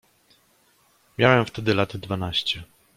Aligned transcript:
"Miałem 1.17 1.45
wtedy 1.45 1.73
lat 1.73 1.97
dwanaście." 1.97 2.63